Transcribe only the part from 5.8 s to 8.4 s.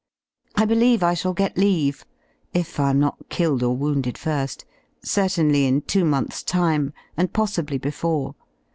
two months' time, and possibly before.